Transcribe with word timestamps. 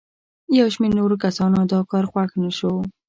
یو 0.59 0.67
شمېر 0.73 0.91
نورو 0.99 1.15
کسانو 1.25 1.57
دا 1.71 1.79
کار 1.91 2.05
خوښ 2.11 2.31
نه 2.43 2.51
شو. 2.57 2.73